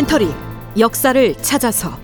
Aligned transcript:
다큐멘터리 0.00 0.28
역사를 0.78 1.34
찾아서. 1.36 1.98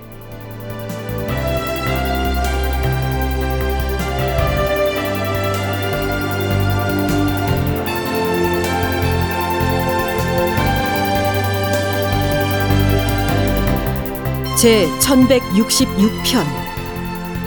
제 14.59 14.87
1166편. 15.01 16.45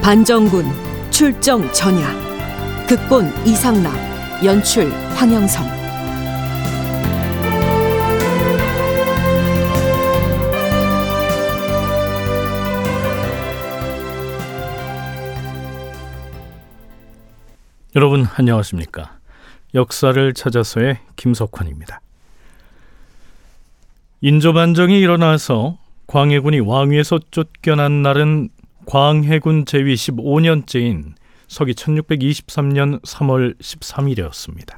반정군 0.01 0.65
출정 1.11 1.71
전야. 1.73 2.07
극본 2.87 3.31
이상락. 3.45 3.93
연출 4.43 4.89
황영선 5.15 5.88
여러분 17.95 18.27
안녕하십니까? 18.35 19.17
역사를 19.73 20.33
찾아서의 20.33 20.99
김석환입니다. 21.15 22.01
인조반정이 24.21 24.99
일어나서 24.99 25.79
광해군이 26.05 26.59
왕위에서 26.59 27.19
쫓겨난 27.31 28.03
날은 28.03 28.49
광해군 28.85 29.65
제위 29.65 29.95
15년째인 29.95 31.13
서기 31.47 31.73
1623년 31.73 33.01
3월 33.01 33.57
13일이었습니다. 33.59 34.77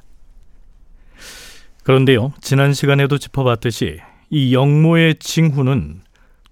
그런데요, 1.84 2.32
지난 2.40 2.74
시간에도 2.74 3.18
짚어봤듯이 3.18 4.00
이 4.30 4.54
영모의 4.54 5.16
징후는 5.16 6.02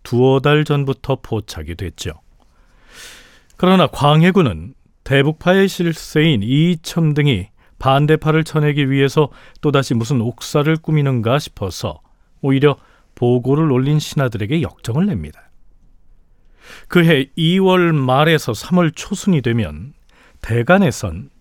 두어 0.04 0.42
달 0.42 0.66
전부터 0.66 1.20
포착이 1.22 1.76
됐죠. 1.76 2.20
그러나 3.56 3.88
광해군은 3.88 4.74
대북파의 5.10 5.68
실세인 5.68 6.44
이첨 6.44 7.16
등이 7.16 7.48
반대파를 7.80 8.44
쳐내기 8.44 8.92
위해서 8.92 9.30
또다시 9.60 9.96
무슨 9.96 10.22
옥사를 10.22 10.76
꾸미는가 10.78 11.40
싶어서 11.40 12.00
오히려 12.42 12.78
보고를 13.16 13.72
올린 13.72 13.98
신하들에게 13.98 14.62
역정을 14.62 15.08
냅니다. 15.08 15.50
그해 16.90 17.26
2월 17.36 17.92
말에서 17.92 18.52
3월 18.52 18.92
초순이 18.96 19.42
되면 19.42 19.94
대간에선 20.42 21.32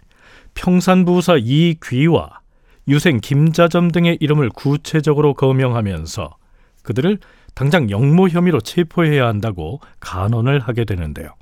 평산부사 0.55 1.36
이귀와 1.36 2.41
유생 2.89 3.20
김자점 3.20 3.91
등의 3.91 4.16
이름을 4.19 4.48
구체적으로 4.48 5.34
거명하면서 5.34 6.36
그들을 6.84 7.19
당장 7.55 7.91
영모 7.91 8.28
혐의로 8.28 8.62
체포해야 8.62 9.27
한다고 9.27 9.80
간언을 10.00 10.58
하게 10.58 10.86
되는데요. 10.86 11.34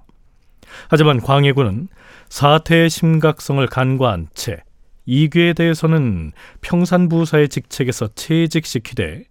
하지만 0.88 1.20
광해군은 1.20 1.88
사태의 2.28 2.91
심각성을 2.91 3.64
간과한 3.66 4.28
채 4.34 4.62
이귀에 5.06 5.52
대해서는 5.52 6.32
평산부사의 6.60 7.48
직책에서 7.48 8.08
퇴직시키되 8.14 9.24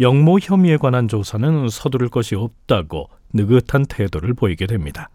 영모 0.00 0.38
혐의에 0.40 0.78
관한 0.78 1.06
조사는 1.06 1.68
서두를 1.68 2.08
것이 2.08 2.34
없다고 2.34 3.10
느긋한 3.34 3.86
태도를 3.86 4.34
보이게 4.34 4.66
됩니다. 4.66 5.10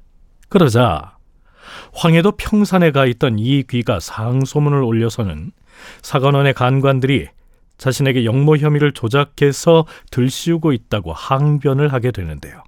그러자 0.49 1.17
황해도 1.93 2.33
평산에 2.33 2.91
가 2.91 3.05
있던 3.05 3.39
이귀가 3.39 3.99
상소문을 3.99 4.83
올려서는 4.83 5.51
사관원의 6.01 6.53
간관들이 6.53 7.27
자신에게 7.77 8.25
영모 8.25 8.57
혐의를 8.57 8.91
조작해서 8.93 9.85
들씌우고 10.09 10.71
있다고 10.71 11.13
항변을 11.13 11.93
하게 11.93 12.11
되는데요. 12.11 12.63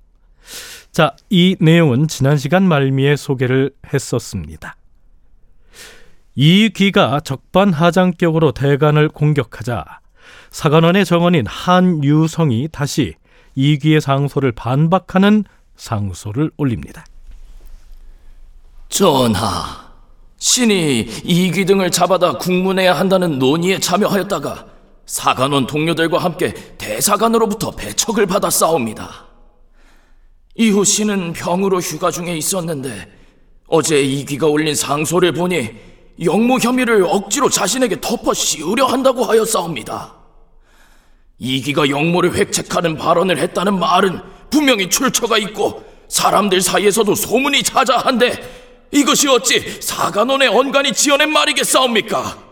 자, 0.91 1.15
이 1.29 1.55
내용은 1.59 2.07
지난 2.07 2.37
시간 2.37 2.67
말미에 2.67 3.15
소개를 3.15 3.71
했었습니다. 3.93 4.75
이 6.35 6.69
귀가 6.75 7.19
적반하장격으로 7.19 8.53
대간을 8.53 9.09
공격하자 9.09 9.83
사관원의 10.51 11.05
정원인 11.05 11.45
한유성이 11.45 12.69
다시 12.71 13.15
이귀의 13.55 14.01
상소를 14.01 14.51
반박하는 14.53 15.43
상소를 15.75 16.51
올립니다. 16.57 17.05
전하, 18.87 19.91
신이 20.37 21.01
이귀 21.23 21.65
등을 21.65 21.91
잡아다 21.91 22.33
국문해야 22.33 22.97
한다는 22.97 23.37
논의에 23.37 23.79
참여하였다가 23.79 24.65
사관원 25.05 25.67
동료들과 25.67 26.17
함께 26.17 26.53
대사관으로부터 26.77 27.71
배척을 27.71 28.25
받아 28.25 28.49
싸웁니다. 28.49 29.28
이후 30.55 30.83
씨는 30.83 31.33
병으로 31.33 31.79
휴가 31.79 32.11
중에 32.11 32.35
있었는데 32.37 33.07
어제 33.67 34.01
이귀가 34.01 34.47
올린 34.47 34.75
상소를 34.75 35.31
보니 35.31 35.69
영모 36.23 36.59
혐의를 36.59 37.03
억지로 37.03 37.49
자신에게 37.49 38.01
덮어 38.01 38.33
씌우려 38.33 38.85
한다고 38.85 39.23
하였사옵니다. 39.23 40.15
이귀가 41.37 41.89
영모를 41.89 42.35
획책하는 42.35 42.97
발언을 42.97 43.37
했다는 43.37 43.79
말은 43.79 44.19
분명히 44.49 44.89
출처가 44.89 45.37
있고 45.37 45.85
사람들 46.09 46.61
사이에서도 46.61 47.15
소문이 47.15 47.63
자자한데 47.63 48.87
이것이 48.91 49.29
어찌 49.29 49.79
사관원의 49.81 50.49
언간이 50.49 50.91
지어낸 50.93 51.31
말이겠사옵니까? 51.31 52.43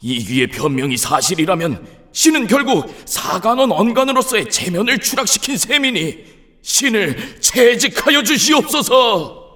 이귀의 0.00 0.48
변명이 0.48 0.96
사실이라면 0.96 1.86
신은 2.12 2.46
결국 2.46 2.92
사관원 3.04 3.70
언간으로서의 3.70 4.50
체면을 4.50 4.98
추락시킨 4.98 5.56
셈이니 5.56 6.37
신을 6.62 7.40
채직하여 7.40 8.22
주시옵소서. 8.22 9.46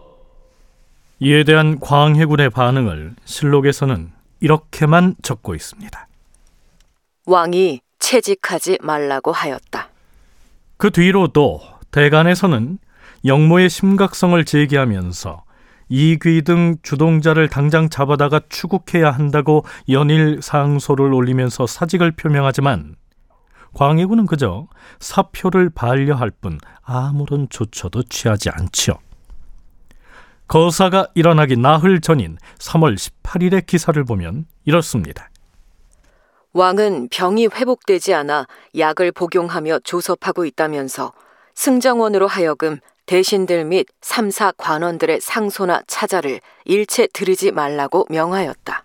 이에 1.21 1.45
대한 1.45 1.79
광해군의 1.79 2.51
반응을 2.51 3.15
실록에서는 3.25 4.11
이렇게만 4.41 5.15
적고 5.23 5.55
있습니다. 5.55 6.09
왕이 7.27 7.81
채직하지 8.01 8.79
말라고 8.83 9.31
하였다. 9.31 9.89
그 10.77 10.91
뒤로도 10.91 11.61
대간에서는 11.93 12.79
영모의 13.25 13.71
심각성을 13.71 14.45
제기하면서 14.45 15.45
이귀 15.89 16.43
등 16.43 16.77
주동자를 16.83 17.49
당장 17.49 17.89
잡아다가 17.89 18.41
추국해야 18.49 19.11
한다고 19.11 19.65
연일 19.91 20.41
상소를 20.43 21.13
올리면서 21.13 21.67
사직을 21.67 22.13
표명하지만 22.13 22.97
광해군은 23.75 24.27
그저 24.27 24.67
사표를 25.01 25.71
반려할 25.71 26.31
뿐 26.31 26.59
아무런 26.83 27.49
조처도 27.49 28.05
취하지 28.05 28.51
않지요. 28.51 28.95
거사가 30.49 31.09
일어나기 31.15 31.57
나흘 31.57 32.01
전인 32.01 32.37
3월 32.59 32.95
18일의 32.95 33.67
기사를 33.67 34.03
보면 34.05 34.47
이렇습니다. 34.65 35.31
왕은 36.53 37.09
병이 37.11 37.47
회복되지 37.47 38.13
않아 38.13 38.47
약을 38.77 39.13
복용하며 39.13 39.79
조섭하고 39.81 40.45
있다면서 40.45 41.13
승정원으로 41.55 42.27
하여금 42.27 42.79
대신들 43.07 43.65
및 43.65 43.87
3사 44.03 44.55
관원들의 44.57 45.21
상소나 45.21 45.83
차자를 45.87 46.41
일체 46.67 47.07
들이지 47.07 47.53
말라고 47.53 48.07
명하였다. 48.11 48.85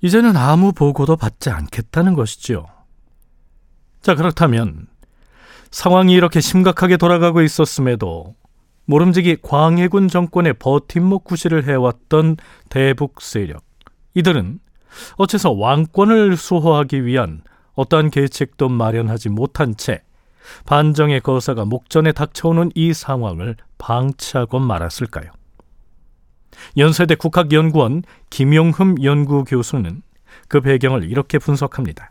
이제는 0.00 0.36
아무 0.36 0.72
보고도 0.72 1.16
받지 1.16 1.50
않겠다는 1.50 2.14
것이지요. 2.14 2.66
자, 4.04 4.14
그렇다면 4.14 4.86
상황이 5.70 6.12
이렇게 6.12 6.42
심각하게 6.42 6.98
돌아가고 6.98 7.40
있었음에도 7.40 8.34
모름지기 8.84 9.38
광해군 9.40 10.08
정권의 10.08 10.52
버팀목 10.58 11.24
구실을 11.24 11.64
해왔던 11.64 12.36
대북 12.68 13.22
세력. 13.22 13.64
이들은 14.12 14.60
어째서 15.16 15.52
왕권을 15.52 16.36
수호하기 16.36 17.06
위한 17.06 17.40
어떠한 17.76 18.10
계책도 18.10 18.68
마련하지 18.68 19.30
못한 19.30 19.74
채 19.74 20.02
반정의 20.66 21.22
거사가 21.22 21.64
목전에 21.64 22.12
닥쳐오는 22.12 22.72
이 22.74 22.92
상황을 22.92 23.56
방치하고 23.78 24.58
말았을까요? 24.58 25.30
연세대 26.76 27.14
국학연구원 27.14 28.02
김용흠 28.28 28.96
연구교수는 29.02 30.02
그 30.48 30.60
배경을 30.60 31.04
이렇게 31.04 31.38
분석합니다. 31.38 32.10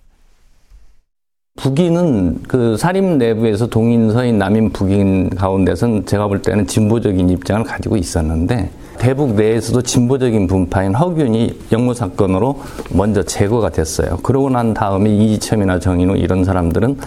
북인은 1.55 2.43
그 2.47 2.75
사림 2.77 3.19
내부에서 3.19 3.67
동인, 3.67 4.11
서인, 4.11 4.39
남인, 4.39 4.71
북인 4.71 5.29
가운데선 5.29 6.05
제가 6.05 6.27
볼 6.27 6.41
때는 6.41 6.65
진보적인 6.65 7.29
입장을 7.29 7.63
가지고 7.63 7.95
있었는데 7.95 8.71
대북 8.97 9.35
내에서도 9.35 9.83
진보적인 9.83 10.47
분파인 10.47 10.95
허균이 10.95 11.59
영모 11.71 11.93
사건으로 11.93 12.59
먼저 12.91 13.21
제거가 13.21 13.69
됐어요. 13.69 14.17
그러고 14.23 14.49
난 14.49 14.73
다음에 14.73 15.09
이지첨이나 15.15 15.79
정인우 15.79 16.17
이런 16.17 16.43
사람들은 16.43 16.97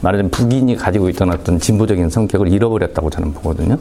말하자면 0.00 0.30
북인이 0.30 0.76
가지고 0.76 1.08
있던 1.08 1.30
어떤 1.32 1.58
진보적인 1.58 2.08
성격을 2.08 2.52
잃어버렸다고 2.52 3.10
저는 3.10 3.34
보거든요. 3.34 3.78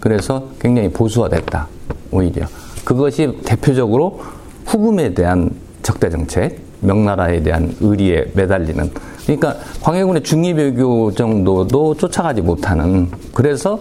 그래서 0.00 0.48
굉장히 0.58 0.90
보수화됐다. 0.90 1.68
오히려 2.10 2.46
그것이 2.84 3.38
대표적으로 3.44 4.20
후금에 4.64 5.12
대한 5.12 5.50
적대 5.82 6.08
정책 6.08 6.69
명나라에 6.80 7.42
대한 7.42 7.74
의리에 7.80 8.26
매달리는 8.34 8.90
그러니까 9.22 9.56
광해군의 9.82 10.22
중립외교 10.22 11.12
정도도 11.12 11.94
쫓아가지 11.96 12.40
못하는 12.42 13.10
그래서 13.34 13.78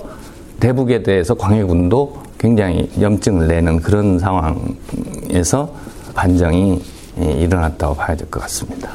대북에 0.60 1.04
대해서 1.04 1.34
광해군도 1.34 2.24
굉장히 2.38 2.90
염증을 3.00 3.48
내는 3.48 3.80
그런 3.81 4.19
상황에서 4.19 5.74
반정이 6.13 6.81
일어났다고 7.18 7.96
봐야 7.96 8.16
될 8.16 8.30
것 8.30 8.42
같습니다. 8.42 8.92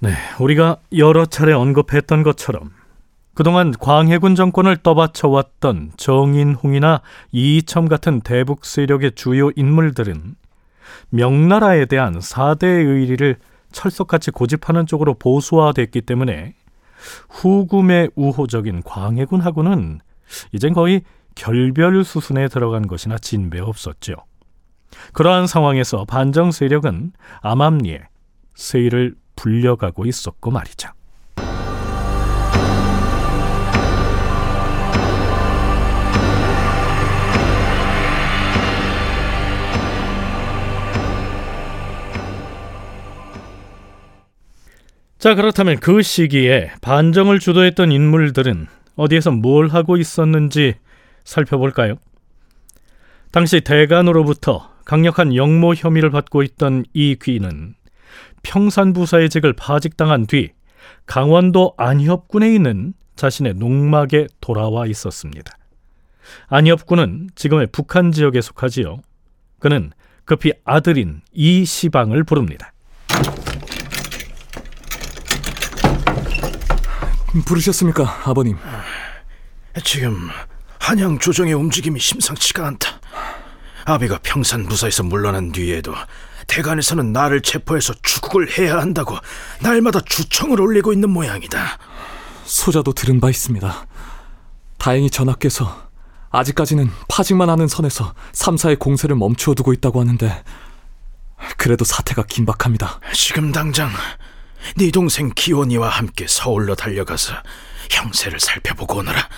네, 0.00 0.10
우리가 0.40 0.76
여러 0.96 1.26
차례 1.26 1.52
언급했던 1.52 2.22
것처럼 2.22 2.70
그동안 3.34 3.72
광해군 3.78 4.34
정권을 4.34 4.78
떠받쳐왔던 4.78 5.92
정인홍이나 5.96 7.00
이이첨 7.32 7.88
같은 7.88 8.20
대북 8.20 8.64
세력의 8.64 9.12
주요 9.14 9.50
인물들은 9.56 10.36
명나라에 11.10 11.86
대한 11.86 12.20
사대의 12.20 12.84
의리를 12.84 13.36
철석같이 13.72 14.30
고집하는 14.30 14.86
쪽으로 14.86 15.14
보수화됐기 15.14 16.02
때문에 16.02 16.54
후금의 17.28 18.10
우호적인 18.14 18.82
광해군하고는 18.82 20.00
이젠 20.52 20.72
거의 20.72 21.02
결별 21.34 22.04
수순에 22.04 22.48
들어간 22.48 22.86
것이나 22.86 23.18
진배 23.18 23.60
없었죠. 23.60 24.14
그러한 25.12 25.46
상황에서 25.46 26.04
반정 26.04 26.50
세력은 26.50 27.12
암암리에 27.42 28.02
세일을 28.54 29.14
불려가고 29.36 30.04
있었고 30.06 30.50
말이죠. 30.50 30.90
자, 45.20 45.34
그렇다면 45.34 45.78
그 45.80 46.00
시기에 46.00 46.70
반정을 46.80 47.40
주도했던 47.40 47.92
인물들은 47.92 48.66
어디에서 48.96 49.32
뭘 49.32 49.68
하고 49.68 49.98
있었는지 49.98 50.76
살펴볼까요? 51.24 51.96
당시 53.30 53.60
대간으로부터 53.60 54.70
강력한 54.86 55.36
영모 55.36 55.74
혐의를 55.74 56.08
받고 56.08 56.42
있던 56.44 56.86
이 56.94 57.18
귀는 57.20 57.74
평산부사의 58.44 59.28
직을 59.28 59.52
파직당한 59.52 60.26
뒤 60.26 60.52
강원도 61.04 61.74
안협군에 61.76 62.54
있는 62.54 62.94
자신의 63.14 63.56
농막에 63.56 64.26
돌아와 64.40 64.86
있었습니다. 64.86 65.54
안협군은 66.46 67.28
지금의 67.34 67.66
북한 67.72 68.10
지역에 68.10 68.40
속하지요. 68.40 69.02
그는 69.58 69.90
급히 70.24 70.54
아들인 70.64 71.20
이시방을 71.34 72.24
부릅니다. 72.24 72.72
부르셨습니까, 77.44 78.22
아버님? 78.24 78.58
지금 79.84 80.28
한양 80.78 81.18
조정의 81.18 81.54
움직임이 81.54 82.00
심상치가 82.00 82.66
않다. 82.66 83.00
아비가 83.84 84.18
평산부사에서 84.22 85.04
물러난 85.04 85.52
뒤에도 85.52 85.94
대간에서는 86.46 87.12
나를 87.12 87.40
체포해서 87.42 87.94
추국을 88.02 88.58
해야 88.58 88.78
한다고 88.78 89.16
날마다 89.60 90.00
주청을 90.00 90.60
올리고 90.60 90.92
있는 90.92 91.10
모양이다. 91.10 91.78
소자도 92.44 92.92
들은 92.92 93.20
바 93.20 93.30
있습니다. 93.30 93.86
다행히 94.78 95.10
전하께서 95.10 95.88
아직까지는 96.30 96.90
파직만 97.08 97.48
하는 97.48 97.68
선에서 97.68 98.14
3사의 98.32 98.78
공세를 98.78 99.16
멈추어 99.16 99.54
두고 99.54 99.72
있다고 99.72 100.00
하는데 100.00 100.42
그래도 101.56 101.84
사태가 101.84 102.24
긴박합니다. 102.24 103.00
지금 103.12 103.52
당장 103.52 103.90
네 104.76 104.90
동생 104.90 105.30
기원이와 105.34 105.88
함께 105.88 106.26
서울로 106.28 106.74
달려가서 106.74 107.34
형세를 107.90 108.40
살펴보고 108.40 108.98
오너라. 108.98 109.28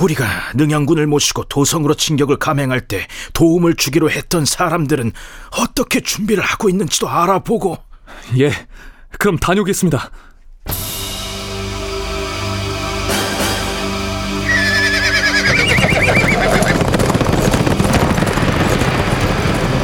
우리가 0.00 0.24
능양군을 0.54 1.06
모시고 1.06 1.44
도성으로 1.44 1.94
진격을 1.94 2.36
감행할 2.36 2.82
때 2.82 3.06
도움을 3.32 3.74
주기로 3.76 4.10
했던 4.10 4.44
사람들은 4.44 5.12
어떻게 5.58 6.00
준비를 6.00 6.42
하고 6.42 6.68
있는지도 6.68 7.08
알아보고 7.08 7.76
예, 8.38 8.52
그럼 9.18 9.38
다녀오겠습니다. 9.38 10.10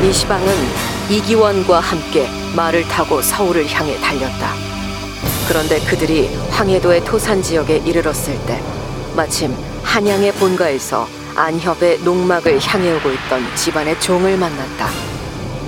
이 0.02 0.12
시방은 0.12 0.95
이기원과 1.08 1.78
함께 1.78 2.28
말을 2.56 2.82
타고 2.88 3.22
서울을 3.22 3.68
향해 3.68 3.96
달렸다. 4.00 4.54
그런데 5.46 5.78
그들이 5.80 6.28
황해도의 6.50 7.04
토산 7.04 7.40
지역에 7.40 7.76
이르렀을 7.84 8.36
때 8.46 8.60
마침 9.14 9.54
한양의 9.84 10.32
본가에서 10.32 11.08
안협의 11.36 12.00
농막을 12.00 12.58
향해 12.60 12.92
오고 12.96 13.10
있던 13.10 13.54
집안의 13.54 14.00
종을 14.00 14.36
만났다. 14.36 14.88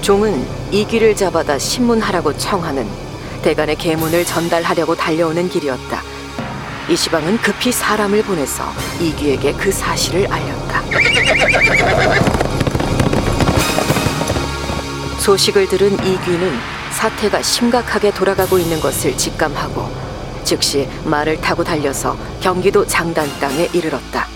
종은 0.00 0.44
이귀를 0.72 1.14
잡아다 1.14 1.58
신문하라고 1.58 2.36
청하는 2.36 2.88
대간의 3.42 3.76
계문을 3.76 4.24
전달하려고 4.24 4.96
달려오는 4.96 5.48
길이었다. 5.48 6.02
이시방은 6.88 7.38
급히 7.38 7.70
사람을 7.70 8.22
보내서 8.22 8.64
이귀에게 8.98 9.52
그 9.52 9.70
사실을 9.70 10.26
알렸다. 10.32 10.82
소식을 15.18 15.68
들은 15.68 15.92
이귀는 15.92 16.52
사태가 16.92 17.42
심각하게 17.42 18.12
돌아가고 18.12 18.58
있는 18.58 18.80
것을 18.80 19.16
직감하고 19.16 19.88
즉시 20.44 20.88
말을 21.04 21.40
타고 21.40 21.62
달려서 21.62 22.16
경기도 22.40 22.86
장단 22.86 23.28
땅에 23.40 23.68
이르렀다. 23.72 24.26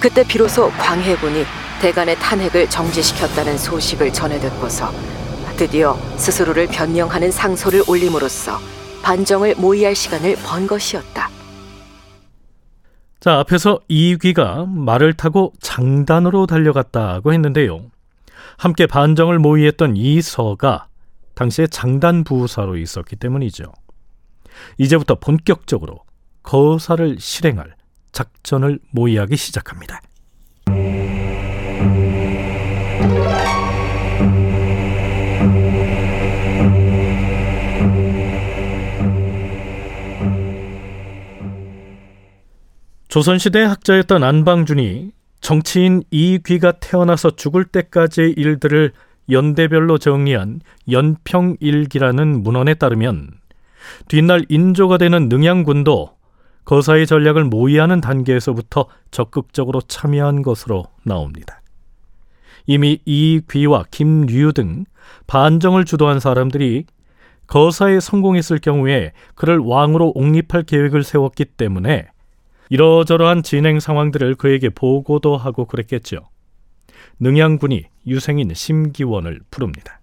그때 0.00 0.22
비로소 0.22 0.70
광해군이 0.70 1.44
대간의 1.80 2.16
탄핵을 2.16 2.70
정지시켰다는 2.70 3.58
소식을 3.58 4.12
전해 4.12 4.38
듣고서 4.38 4.92
드디어 5.56 5.98
스스로를 6.16 6.66
변명하는 6.68 7.30
상소를 7.30 7.82
올림으로써 7.88 8.58
반정을 9.02 9.56
모의할 9.56 9.94
시간을 9.94 10.36
번 10.36 10.66
것이었다. 10.66 11.28
자, 13.20 13.38
앞에서 13.38 13.80
이귀가 13.88 14.66
말을 14.68 15.14
타고 15.14 15.52
장단으로 15.60 16.46
달려갔다고 16.46 17.32
했는데요. 17.32 17.80
함께 18.58 18.86
반정을 18.86 19.38
모의했던 19.38 19.96
이서가 19.96 20.88
당시에 21.34 21.66
장단 21.66 22.24
부사로 22.24 22.76
있었기 22.76 23.16
때문이죠. 23.16 23.72
이제부터 24.78 25.16
본격적으로 25.16 26.00
거사를 26.42 27.18
실행할 27.18 27.74
작전을 28.12 28.78
모의하기 28.90 29.36
시작합니다. 29.36 30.00
조선시대 43.08 43.62
학자였던 43.62 44.24
안방준이 44.24 45.12
정치인 45.44 46.02
이귀가 46.10 46.72
태어나서 46.72 47.32
죽을 47.32 47.66
때까지의 47.66 48.32
일들을 48.32 48.92
연대별로 49.30 49.98
정리한 49.98 50.62
연평일기라는 50.90 52.42
문헌에 52.42 52.72
따르면 52.72 53.28
뒷날 54.08 54.46
인조가 54.48 54.96
되는 54.96 55.28
능양군도 55.28 56.16
거사의 56.64 57.06
전략을 57.06 57.44
모의하는 57.44 58.00
단계에서부터 58.00 58.86
적극적으로 59.10 59.82
참여한 59.82 60.40
것으로 60.40 60.86
나옵니다. 61.02 61.60
이미 62.66 63.00
이귀와 63.04 63.84
김류 63.90 64.54
등 64.54 64.86
반정을 65.26 65.84
주도한 65.84 66.20
사람들이 66.20 66.86
거사에 67.48 68.00
성공했을 68.00 68.60
경우에 68.60 69.12
그를 69.34 69.58
왕으로 69.58 70.12
옹립할 70.14 70.62
계획을 70.62 71.04
세웠기 71.04 71.44
때문에 71.44 72.06
이러저러한 72.70 73.42
진행 73.42 73.80
상황들을 73.80 74.36
그에게 74.36 74.68
보고도 74.68 75.36
하고 75.36 75.66
그랬겠죠. 75.66 76.28
능양군이 77.20 77.84
유생인 78.06 78.52
심기원을 78.54 79.40
부릅니다. 79.50 80.00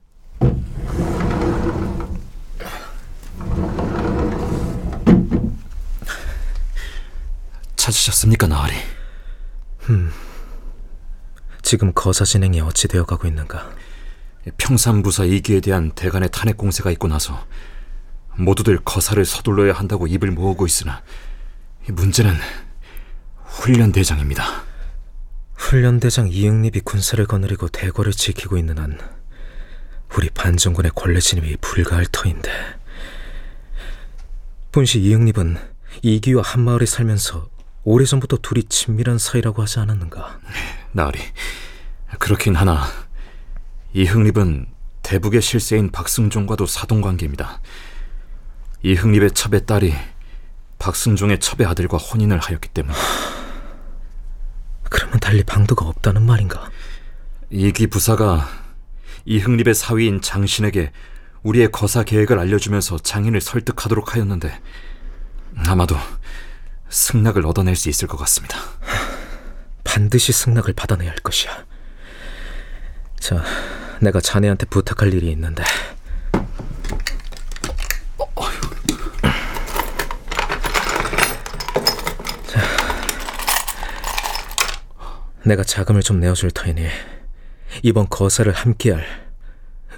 찾으셨습니까, 7.76 8.48
나으리? 8.48 8.74
음, 9.90 10.12
지금 11.64 11.92
거사 11.94 12.24
진행이 12.24 12.62
어찌 12.62 12.88
되어가고 12.88 13.28
있는가? 13.28 13.72
평산부사 14.58 15.26
이기에 15.26 15.62
대한 15.62 15.92
대간의 15.92 16.30
탄핵 16.32 16.58
공세가 16.58 16.92
있고 16.92 17.08
나서 17.08 17.46
모두들 18.38 18.80
거사를 18.84 19.24
서둘러야 19.24 19.74
한다고 19.74 20.08
입을 20.08 20.32
모으고 20.32 20.66
있으나 20.66 21.02
문제는 21.92 22.34
훈련 23.46 23.92
대장입니다. 23.92 24.64
훈련 25.56 26.00
대장 26.00 26.28
이응립이 26.28 26.82
군사를 26.82 27.24
거느리고 27.26 27.68
대궐을 27.70 28.12
지키고 28.12 28.58
있는 28.58 28.78
한 28.78 28.98
우리 30.16 30.30
반정군의 30.30 30.92
권례 30.96 31.20
진입이 31.20 31.58
불가할 31.62 32.06
터인데 32.12 32.52
분시 34.72 35.00
이응립은 35.00 35.58
이기와 36.02 36.44
한마을에 36.44 36.86
살면서 36.86 37.50
오래전부터 37.84 38.38
둘이 38.38 38.64
친밀한 38.64 39.18
사이라고 39.18 39.62
하지 39.62 39.80
않았는가? 39.80 40.40
나으리 40.92 41.20
그렇긴 42.20 42.56
하나 42.56 42.86
이흥립은 43.94 44.68
대북의 45.04 45.42
실세인 45.42 45.92
박승종과도 45.92 46.66
사돈관계입니다. 46.66 47.62
이흥립의 48.84 49.32
첩의 49.32 49.66
딸이 49.66 49.94
박승종의 50.82 51.40
첩의 51.40 51.68
아들과 51.68 51.98
혼인을 51.98 52.40
하였기 52.40 52.70
때문. 52.70 52.94
그러면 54.90 55.20
달리 55.20 55.44
방도가 55.44 55.86
없다는 55.86 56.24
말인가? 56.24 56.70
이기 57.52 57.86
부사가 57.86 58.50
이흥립의 59.26 59.76
사위인 59.76 60.22
장신에게 60.22 60.92
우리의 61.44 61.72
거사 61.72 62.04
계획을 62.04 62.40
알려주면서 62.40 62.98
장인을 62.98 63.42
설득하도록 63.42 64.16
하였는데 64.16 64.60
아마도 65.68 65.96
승낙을 66.90 67.46
얻어낼 67.46 67.76
수 67.76 67.88
있을 67.90 68.08
것 68.08 68.18
같습니다. 68.18 68.58
반드시 69.84 70.32
승낙을 70.32 70.74
받아내야 70.74 71.12
할 71.12 71.18
것이야. 71.18 71.66
자, 73.20 73.44
내가 74.02 74.20
자네한테 74.20 74.66
부탁할 74.66 75.14
일이 75.14 75.30
있는데. 75.32 75.64
내가 85.46 85.64
자금을 85.64 86.02
좀 86.02 86.20
내어줄 86.20 86.52
터이니 86.52 86.86
이번 87.84 88.08
거사를 88.10 88.52
함께할 88.52 89.04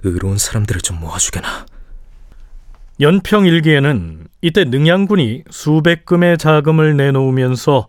의로운 0.03 0.37
사람들을 0.37 0.81
좀 0.81 0.99
모아주게나. 0.99 1.65
연평 2.99 3.45
일기에는 3.45 4.27
이때 4.41 4.63
능양군이 4.65 5.43
수백 5.49 6.05
금의 6.05 6.37
자금을 6.37 6.95
내놓으면서 6.95 7.87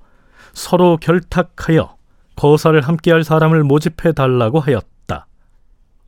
서로 0.52 0.96
결탁하여 0.96 1.96
거사를 2.37 2.80
함께할 2.80 3.23
사람을 3.25 3.62
모집해 3.64 4.12
달라고 4.12 4.61
하였다. 4.61 5.26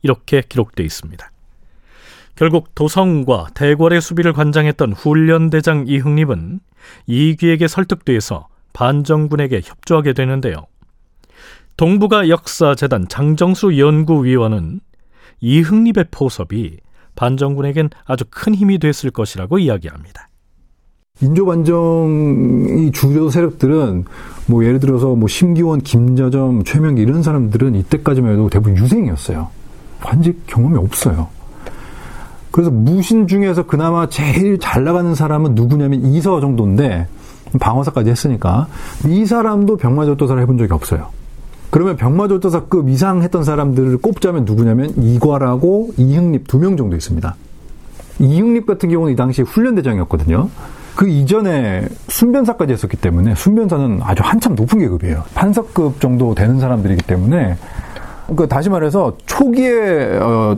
이렇게 0.01 0.41
기록되어 0.41 0.85
있습니다. 0.85 1.31
결국 2.35 2.75
도성과 2.75 3.47
대궐의 3.53 4.01
수비를 4.01 4.33
관장했던 4.33 4.93
훈련대장 4.93 5.85
이흥립은 5.87 6.59
이귀에게 7.07 7.67
설득돼서 7.67 8.47
반정군에게 8.73 9.61
협조하게 9.63 10.13
되는데요. 10.13 10.67
동북아 11.77 12.27
역사재단 12.29 13.07
장정수 13.07 13.77
연구위원은 13.77 14.79
이흥립의 15.41 16.05
포섭이 16.09 16.77
반정군에겐 17.15 17.91
아주 18.05 18.25
큰 18.31 18.55
힘이 18.55 18.79
됐을 18.79 19.11
것이라고 19.11 19.59
이야기합니다. 19.59 20.27
인조반정이 21.21 22.91
주요 22.91 23.29
세력들은 23.29 24.05
뭐 24.47 24.65
예를 24.65 24.79
들어서 24.79 25.15
뭐 25.15 25.27
심기원, 25.27 25.81
김자점, 25.81 26.63
최명기 26.63 27.01
이런 27.01 27.21
사람들은 27.21 27.75
이때까지만 27.75 28.33
해도 28.33 28.49
대부분 28.49 28.75
유생이었어요. 28.77 29.49
관직 30.01 30.47
경험이 30.47 30.77
없어요. 30.77 31.27
그래서 32.49 32.71
무신 32.71 33.27
중에서 33.27 33.67
그나마 33.67 34.09
제일 34.09 34.57
잘 34.59 34.83
나가는 34.83 35.13
사람은 35.13 35.53
누구냐면 35.53 36.05
이서 36.05 36.39
정도인데 36.39 37.07
방어사까지 37.59 38.09
했으니까 38.09 38.67
이 39.07 39.27
사람도 39.27 39.77
병마절도사를 39.77 40.41
해본 40.41 40.57
적이 40.57 40.73
없어요. 40.73 41.16
그러면 41.69 41.95
병마절도사급 41.97 42.89
이상 42.89 43.21
했던 43.21 43.43
사람들을 43.43 43.97
꼽자면 43.97 44.45
누구냐면 44.45 44.91
이과라고 44.97 45.91
이흥립 45.97 46.47
두 46.47 46.59
명 46.59 46.77
정도 46.77 46.95
있습니다. 46.95 47.35
이흥립 48.19 48.65
같은 48.65 48.89
경우는 48.89 49.13
이 49.13 49.15
당시 49.15 49.41
훈련대장이었거든요. 49.41 50.49
그 50.95 51.07
이전에 51.07 51.87
순변사까지 52.07 52.73
했었기 52.73 52.97
때문에 52.97 53.35
순변사는 53.35 53.99
아주 54.01 54.23
한참 54.25 54.55
높은 54.55 54.79
계급이에요. 54.79 55.23
판사급 55.35 56.01
정도 56.01 56.33
되는 56.33 56.59
사람들이기 56.59 57.03
때문에 57.05 57.57
그러니까 58.25 58.47
다시 58.47 58.69
말해서 58.69 59.15
초기에 59.27 60.17
어, 60.19 60.57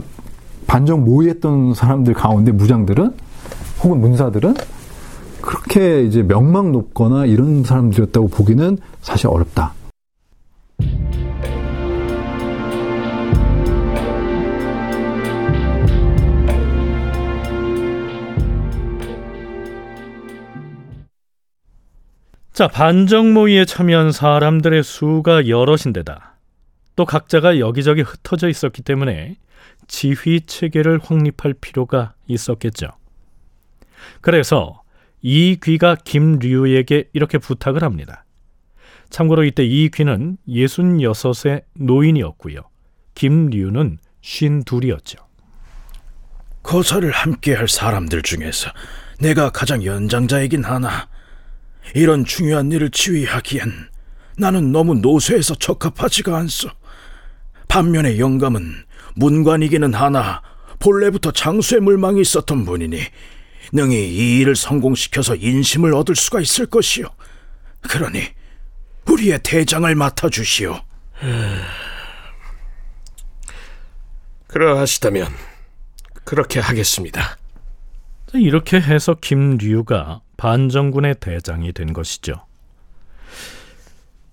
반정 0.67 1.03
모의했던 1.03 1.73
사람들 1.73 2.13
가운데 2.13 2.51
무장들은 2.53 3.13
혹은 3.83 3.99
문사들은 3.99 4.53
그렇게 5.41 6.03
이제 6.03 6.21
명망 6.23 6.71
높거나 6.71 7.25
이런 7.25 7.63
사람들이었다고 7.63 8.29
보기는 8.29 8.77
사실 9.01 9.27
어렵다. 9.27 9.73
자, 22.59 22.67
반정 22.67 23.31
모의에 23.31 23.63
참여한 23.63 24.11
사람들의 24.11 24.83
수가 24.83 25.47
여럿인데다 25.47 26.35
또 26.97 27.05
각자가 27.05 27.57
여기저기 27.57 28.01
흩어져 28.01 28.49
있었기 28.49 28.81
때문에 28.81 29.37
지휘 29.87 30.41
체계를 30.41 30.99
확립할 31.01 31.53
필요가 31.53 32.15
있었겠죠. 32.27 32.87
그래서 34.19 34.83
이 35.21 35.57
귀가 35.63 35.95
김류에게 35.95 37.05
이렇게 37.13 37.37
부탁을 37.37 37.81
합니다. 37.81 38.25
참고로 39.09 39.45
이때 39.45 39.63
이 39.63 39.87
귀는 39.87 40.35
66의 40.49 41.63
노인이었고요. 41.75 42.59
김류는 43.15 43.99
52이었죠. 44.21 45.15
거사를 46.63 47.09
함께 47.09 47.53
할 47.53 47.69
사람들 47.69 48.21
중에서 48.21 48.69
내가 49.21 49.49
가장 49.49 49.85
연장자이긴 49.85 50.65
하나 50.65 51.07
이런 51.95 52.25
중요한 52.25 52.71
일을 52.71 52.91
지휘하기엔 52.91 53.89
나는 54.37 54.71
너무 54.71 54.95
노쇠해서 54.95 55.55
적합하지가 55.55 56.37
않소. 56.37 56.69
반면에 57.67 58.19
영감은 58.19 58.85
문관이기는 59.15 59.93
하나 59.93 60.41
본래부터 60.79 61.31
장수의 61.31 61.81
물망이 61.81 62.21
있었던 62.21 62.65
분이니 62.65 63.01
능히 63.73 63.95
이 63.95 64.39
일을 64.39 64.55
성공시켜서 64.55 65.35
인심을 65.35 65.93
얻을 65.93 66.15
수가 66.15 66.39
있을 66.39 66.65
것이요. 66.65 67.05
그러니 67.81 68.23
우리의 69.07 69.39
대장을 69.43 69.93
맡아주시오. 69.93 70.79
그러하시다면 74.47 75.27
그렇게 76.23 76.59
하겠습니다. 76.59 77.37
이렇게 78.33 78.79
해서 78.79 79.15
김류가 79.15 80.21
반정군의 80.39 81.15
대장이 81.19 81.73
된 81.73 81.91
것이죠. 81.91 82.45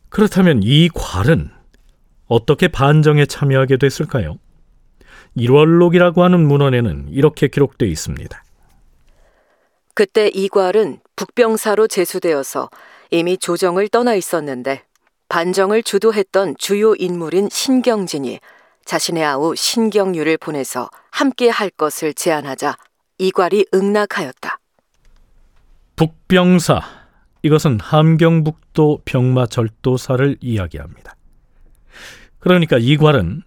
그렇다면 0.09 0.61
이 0.63 0.89
괄은 0.89 1.51
어떻게 2.29 2.69
반정에 2.69 3.27
참여하게 3.27 3.77
됐을까요? 3.77 4.39
일월록이라고 5.35 6.23
하는 6.23 6.47
문헌에는 6.47 7.09
이렇게 7.11 7.49
기록되어 7.49 7.89
있습니다. 7.89 8.43
그때 9.95 10.29
이괄은 10.29 11.01
북병사로 11.17 11.89
제수되어서 11.89 12.71
이미 13.11 13.37
조정을 13.37 13.89
떠나 13.89 14.15
있었는데 14.15 14.85
반정을 15.29 15.83
주도했던 15.83 16.55
주요 16.57 16.95
인물인 16.95 17.49
신경진이 17.51 18.39
자신의 18.85 19.25
아우 19.25 19.57
신경유를 19.57 20.39
보내서 20.39 20.89
함께 21.11 21.49
할 21.49 21.71
것을 21.71 22.15
제안하자 22.15 22.77
이괄이 23.19 23.67
응낙하였다. 23.75 24.61
북병사 25.97 26.81
이것은 27.43 27.81
함경북도 27.81 29.03
병마절도사를 29.05 30.37
이야기합니다. 30.41 31.17
그러니까 32.39 32.79
이괄은 32.79 33.43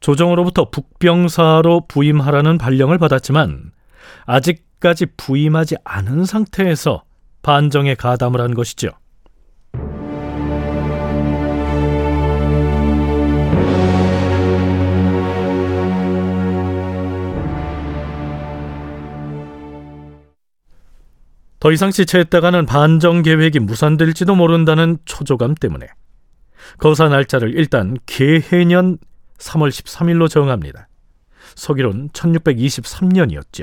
조정으로부터 0.00 0.68
북병사로 0.70 1.86
부임하라는 1.86 2.58
발령을 2.58 2.98
받았지만 2.98 3.72
아직까지 4.26 5.06
부임하지 5.16 5.76
않은 5.84 6.24
상태에서 6.24 7.04
반정에 7.42 7.94
가담을 7.94 8.40
한 8.40 8.54
것이죠. 8.54 8.90
더 21.62 21.70
이상 21.70 21.92
지체했다가는 21.92 22.66
반정 22.66 23.22
계획이 23.22 23.60
무산될지도 23.60 24.34
모른다는 24.34 24.98
초조감 25.04 25.54
때문에 25.54 25.86
거사 26.78 27.08
날짜를 27.08 27.54
일단 27.54 27.96
개해년 28.04 28.98
3월 29.38 29.68
13일로 29.68 30.28
정합니다. 30.28 30.88
서기론 31.54 32.08
1623년이었죠. 32.08 33.62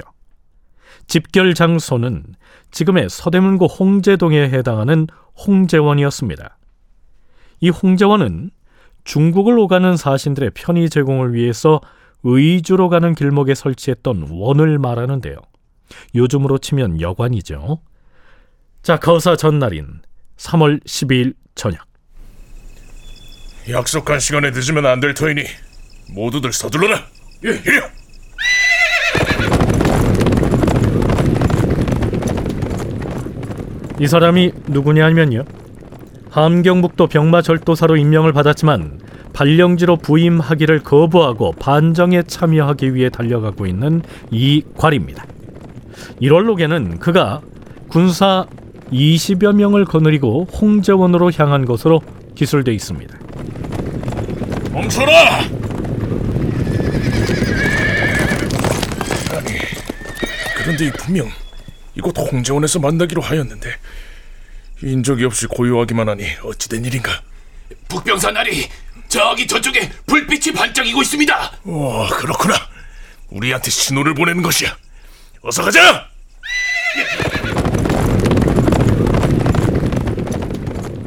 집결 1.08 1.54
장소는 1.54 2.24
지금의 2.72 3.10
서대문구 3.10 3.66
홍제동에 3.66 4.44
해당하는 4.44 5.06
홍제원이었습니다. 5.46 6.58
이 7.60 7.70
홍제원은 7.70 8.52
중국을 9.04 9.60
오가는 9.60 9.98
사신들의 9.98 10.52
편의 10.52 10.90
제공을 10.90 11.34
위해서 11.34 11.82
의주로 12.24 12.88
가는 12.88 13.14
길목에 13.14 13.56
설치했던 13.56 14.28
원을 14.30 14.80
말하는데요. 14.80 15.36
요즘으로 16.16 16.60
치면 16.60 17.02
여관이죠. 17.02 17.80
자, 18.82 18.98
거사 18.98 19.36
전날인 19.36 20.02
3월 20.38 20.84
12일 20.86 21.34
저녁. 21.56 21.82
약속한 23.70 24.20
시간에 24.20 24.50
늦으면 24.52 24.86
안 24.86 25.00
될 25.00 25.14
터이니 25.14 25.44
모두들 26.14 26.52
서둘러라. 26.54 26.98
예, 27.46 27.50
이려. 27.50 27.90
이 34.00 34.08
사람이 34.08 34.52
누구냐면요. 34.68 35.44
함경북도 36.30 37.08
병마절도사로 37.08 37.98
임명을 37.98 38.34
받았지만 38.34 39.02
발령지로 39.34 39.98
부임하기를 39.98 40.80
거부하고 40.84 41.54
반정에 41.54 42.24
참여하기 42.24 42.94
위해 42.96 43.10
달려가고 43.10 43.66
있는 43.66 44.02
이 44.32 44.64
괄입니다. 44.78 45.26
1월록에는 46.22 47.00
그가 47.00 47.42
군사 47.90 48.46
20여 48.92 49.54
명을 49.56 49.86
거느리고 49.86 50.46
홍제원으로 50.46 51.32
향한 51.38 51.66
것으로 51.66 52.02
기술돼 52.36 52.74
있습니다. 52.74 53.18
멈춰라! 54.72 55.40
아니, 59.32 59.60
그런데 60.58 60.88
이 60.88 60.92
분명 60.92 61.30
이곳 61.96 62.18
홍제원에서 62.18 62.80
만나기로 62.80 63.22
하였는데 63.22 63.76
인적이 64.82 65.26
없이 65.26 65.48
고요하기만 65.48 66.08
하니 66.08 66.26
어찌된 66.44 66.86
일인가? 66.86 67.22
북병사 67.90 68.32
날이 68.32 68.68
저기 69.10 69.46
저쪽에 69.48 69.90
불빛이 70.06 70.54
반짝이고 70.56 71.02
있습니다. 71.02 71.52
와, 71.64 72.08
그렇구나. 72.10 72.56
우리한테 73.30 73.70
신호를 73.70 74.14
보내는 74.14 74.42
것이야. 74.44 74.76
어서 75.42 75.64
가자! 75.64 76.08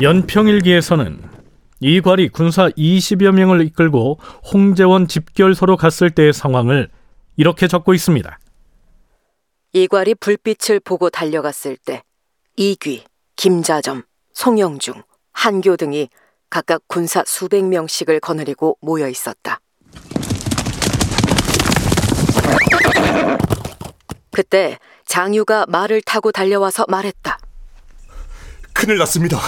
연평일기에서는 0.02 1.23
이괄이 1.78 2.28
군사 2.30 2.68
20여 2.71 3.30
명을 3.30 3.64
이끌고 3.66 4.18
홍제원 4.52 5.06
집결소로 5.06 5.76
갔을 5.76 6.11
때의 6.11 6.32
상황을 6.32 6.88
이렇게 7.37 7.68
적고 7.68 7.94
있습니다. 7.94 8.38
이괄이 9.73 10.16
불빛을 10.16 10.80
보고 10.80 11.09
달려갔을 11.09 11.76
때 11.76 12.02
이귀, 12.56 13.04
김자점, 13.37 14.02
송영중, 14.35 15.02
한교 15.32 15.76
등이 15.76 16.09
각각 16.50 16.82
군사 16.88 17.23
수백 17.25 17.64
명씩을 17.64 18.18
거느리고 18.18 18.78
모여 18.80 19.09
있었다. 19.09 19.61
그때 24.32 24.78
장유가 25.06 25.64
말을 25.68 26.02
타고 26.02 26.32
달려와서 26.32 26.87
말했다. 26.88 27.38
큰일 28.73 28.99
났습니다. 28.99 29.38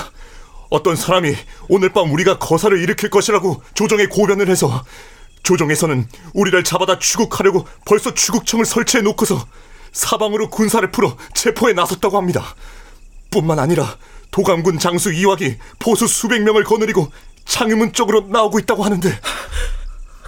어떤 0.70 0.96
사람이 0.96 1.34
오늘 1.68 1.90
밤 1.90 2.12
우리가 2.12 2.38
거사를 2.38 2.78
일으킬 2.80 3.10
것이라고 3.10 3.62
조정에 3.74 4.06
고변을 4.06 4.48
해서 4.48 4.84
조정에서는 5.42 6.08
우리를 6.32 6.64
잡아다 6.64 6.98
추국하려고 6.98 7.66
벌써 7.84 8.14
추국청을 8.14 8.64
설치해 8.64 9.02
놓고서 9.02 9.46
사방으로 9.92 10.50
군사를 10.50 10.90
풀어 10.90 11.16
체포에 11.34 11.72
나섰다고 11.72 12.16
합니다. 12.16 12.54
뿐만 13.30 13.58
아니라 13.58 13.96
도감군 14.30 14.78
장수 14.78 15.12
이wak이 15.12 15.56
보수 15.78 16.06
수백 16.06 16.42
명을 16.42 16.64
거느리고 16.64 17.12
창의문 17.44 17.92
쪽으로 17.92 18.26
나오고 18.28 18.58
있다고 18.60 18.84
하는데 18.84 19.20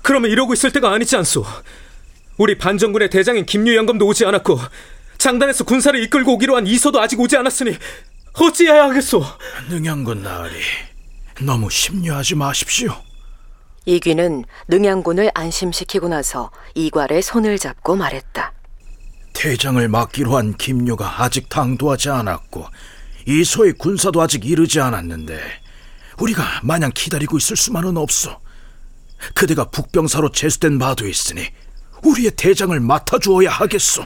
그러면 0.02 0.30
이러고 0.30 0.52
있을 0.52 0.70
때가 0.70 0.92
아니지 0.92 1.16
않소. 1.16 1.44
우리 2.36 2.58
반정군의 2.58 3.10
대장인 3.10 3.46
김유영검도 3.46 4.06
오지 4.06 4.24
않았고 4.26 4.60
장단에서 5.18 5.64
군사를 5.64 6.00
이끌고 6.04 6.34
오기로 6.34 6.54
한 6.54 6.66
이소도 6.66 7.00
아직 7.00 7.18
오지 7.18 7.36
않았으니 7.36 7.76
어찌해야 8.38 8.84
하겠소? 8.90 9.24
능양군 9.70 10.22
나으리, 10.22 10.54
너무 11.42 11.70
심려하지 11.70 12.34
마십시오. 12.34 12.94
이귀는 13.86 14.44
능양군을 14.68 15.30
안심시키고 15.34 16.08
나서 16.08 16.50
이괄의 16.74 17.22
손을 17.22 17.58
잡고 17.58 17.96
말했다. 17.96 18.52
대장을 19.32 19.86
맡기로 19.88 20.36
한 20.36 20.56
김유가 20.56 21.22
아직 21.22 21.48
당도하지 21.48 22.08
않았고 22.10 22.66
이소의 23.26 23.74
군사도 23.74 24.20
아직 24.20 24.44
이르지 24.44 24.80
않았는데 24.80 25.38
우리가 26.18 26.42
마냥 26.62 26.90
기다리고 26.92 27.36
있을 27.36 27.56
수만은 27.56 27.96
없어. 27.96 28.40
그대가 29.34 29.64
북병사로 29.64 30.32
제수된 30.32 30.78
바도 30.78 31.06
있으니 31.06 31.46
우리의 32.02 32.32
대장을 32.32 32.78
맡아주어야 32.80 33.50
하겠소. 33.50 34.04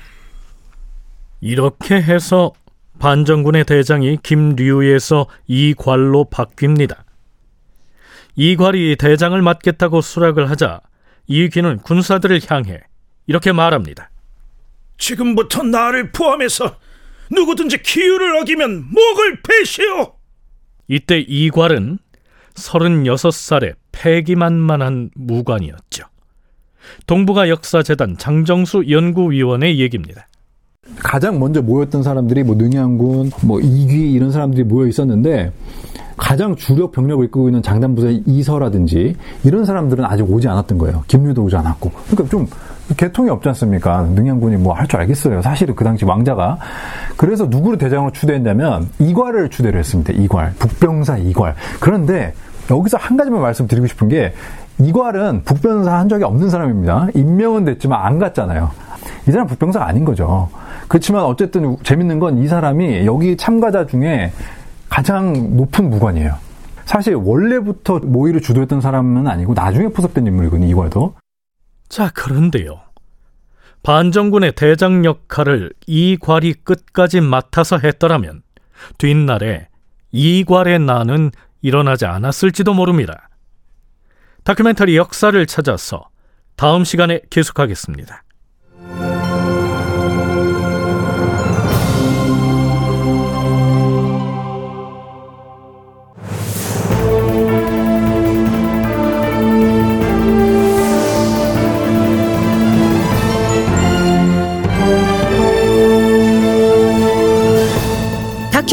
이렇게 1.41 1.95
해서 2.03 2.53
반정군의 3.01 3.65
대장이 3.65 4.19
김류에서 4.23 5.27
이괄로 5.49 6.27
바뀝니다. 6.31 6.99
이괄이 8.37 8.97
대장을 8.97 9.41
맡겠다고 9.41 10.03
수락을 10.03 10.51
하자 10.51 10.81
이귀는 11.27 11.79
군사들을 11.79 12.41
향해 12.49 12.81
이렇게 13.27 13.53
말합니다. 13.53 14.11
지금부터 14.99 15.63
나를 15.63 16.13
포함해서 16.13 16.77
누구든지 17.33 17.83
기율을 17.83 18.37
어기면 18.37 18.91
목을 18.93 19.41
베시오. 19.43 20.15
이때 20.87 21.21
이괄은 21.21 21.99
36살의 22.55 23.77
패기만만한 23.93 25.11
무관이었죠. 25.15 26.05
동북아 27.07 27.49
역사재단 27.49 28.19
장정수 28.19 28.85
연구위원의 28.91 29.79
얘기입니다. 29.79 30.27
가장 30.99 31.39
먼저 31.39 31.63
모였던 31.63 32.03
사람들이 32.03 32.43
뭐 32.43 32.55
능양군, 32.57 33.31
뭐 33.43 33.61
이귀 33.61 34.13
이런 34.13 34.31
사람들이 34.33 34.65
모여 34.65 34.87
있었는데 34.87 35.53
가장 36.17 36.55
주력 36.57 36.93
병력을 36.93 37.25
이끌고 37.25 37.49
있는 37.49 37.63
장단부대 37.63 38.23
이서라든지 38.27 39.17
이런 39.43 39.65
사람들은 39.65 40.05
아직 40.05 40.31
오지 40.31 40.47
않았던 40.49 40.77
거예요. 40.79 41.03
김유도 41.07 41.43
오지 41.45 41.57
않았고. 41.57 41.91
그러니까 42.11 42.29
좀 42.31 42.47
개통이 42.97 43.31
없지 43.31 43.49
않습니까? 43.49 44.03
능양군이 44.03 44.57
뭐 44.57 44.75
할 44.75 44.87
줄 44.87 45.01
알겠어요. 45.01 45.41
사실은 45.41 45.75
그 45.75 45.85
당시 45.85 46.05
왕자가. 46.05 46.59
그래서 47.17 47.47
누구를 47.47 47.79
대장으로 47.79 48.13
추대했냐면 48.13 48.89
이괄을 48.99 49.49
추대를 49.49 49.79
했습니다. 49.79 50.13
이괄. 50.13 50.53
북병사 50.59 51.17
이괄. 51.19 51.55
그런데 51.81 52.35
여기서 52.71 52.99
한 52.99 53.17
가지만 53.17 53.41
말씀드리고 53.41 53.87
싶은 53.87 54.09
게 54.09 54.35
이괄은 54.79 55.43
북병사 55.45 55.91
한 55.97 56.09
적이 56.09 56.25
없는 56.25 56.51
사람입니다. 56.51 57.09
임명은 57.15 57.65
됐지만 57.65 58.01
안 58.05 58.19
갔잖아요. 58.19 58.71
이 59.27 59.31
사람 59.31 59.47
북병사가 59.47 59.87
아닌 59.87 60.05
거죠. 60.05 60.49
그렇지만 60.91 61.23
어쨌든 61.23 61.77
재밌는 61.85 62.19
건 62.19 62.39
이 62.43 62.49
사람이 62.49 63.07
여기 63.07 63.37
참가자 63.37 63.87
중에 63.87 64.33
가장 64.89 65.57
높은 65.57 65.89
무관이에요. 65.89 66.37
사실 66.85 67.15
원래부터 67.15 68.01
모의를 68.01 68.41
주도했던 68.41 68.81
사람은 68.81 69.29
아니고 69.29 69.55
나중에 69.55 69.89
포섭된 69.89 70.27
인물이거든요. 70.27 70.67
이괄도. 70.67 71.15
자, 71.89 72.11
그런데요. 72.13 72.81
반정군의 73.85 74.53
대장 74.57 75.05
역할을 75.05 75.73
이괄이 75.87 76.55
끝까지 76.65 77.21
맡아서 77.21 77.79
했더라면 77.79 78.43
뒷날에 78.99 79.69
이괄의 80.11 80.81
난은 80.81 81.31
일어나지 81.63 82.07
않았을지도 82.07 82.75
모릅니다. 82.75 83.29
다큐멘터리 84.43 84.97
역사를 84.97 85.47
찾아서 85.47 86.09
다음 86.57 86.83
시간에 86.83 87.21
계속하겠습니다. 87.31 88.25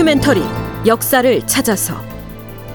다큐멘터리 0.07 0.41
역사를 0.85 1.47
찾아서 1.47 2.01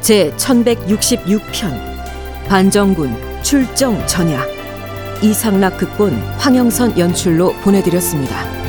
제 0.03 0.31
1166편 0.37 2.47
반정군 2.47 3.17
출정 3.43 4.07
전야 4.07 4.45
이상락 5.23 5.79
극본 5.79 6.13
황영선 6.37 6.99
연출로 6.99 7.55
보내드렸습니다. 7.63 8.62